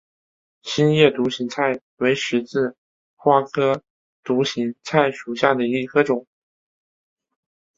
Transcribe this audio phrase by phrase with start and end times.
[0.63, 2.75] 心叶独行菜为十字
[3.15, 3.83] 花科
[4.23, 6.25] 独行菜属下的一个种。